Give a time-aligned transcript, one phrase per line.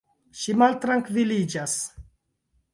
[0.43, 1.79] Ŝi maltrankviliĝas.